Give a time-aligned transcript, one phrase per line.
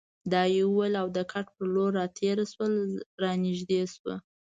[0.31, 2.73] دا یې وویل او د کټ په لور راتېره شول،
[3.21, 4.15] را نږدې شوه.